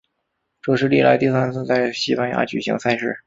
[0.63, 3.19] 这是历来第三次在西班牙举行赛事。